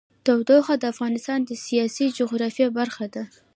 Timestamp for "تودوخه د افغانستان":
0.25-1.39